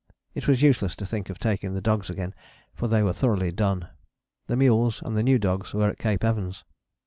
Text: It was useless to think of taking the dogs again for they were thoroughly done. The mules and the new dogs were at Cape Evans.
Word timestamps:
It 0.33 0.47
was 0.47 0.63
useless 0.63 0.95
to 0.95 1.05
think 1.05 1.29
of 1.29 1.37
taking 1.37 1.75
the 1.75 1.79
dogs 1.79 2.09
again 2.09 2.33
for 2.73 2.87
they 2.87 3.03
were 3.03 3.13
thoroughly 3.13 3.51
done. 3.51 3.87
The 4.47 4.55
mules 4.57 4.99
and 5.05 5.15
the 5.15 5.21
new 5.21 5.37
dogs 5.37 5.75
were 5.75 5.91
at 5.91 5.99
Cape 5.99 6.23
Evans. 6.23 6.63